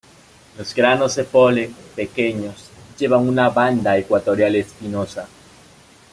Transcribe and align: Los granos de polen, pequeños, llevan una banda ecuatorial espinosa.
Los 0.57 0.73
granos 0.73 1.15
de 1.15 1.25
polen, 1.25 1.75
pequeños, 1.95 2.71
llevan 2.97 3.29
una 3.29 3.49
banda 3.51 3.95
ecuatorial 3.95 4.55
espinosa. 4.55 5.27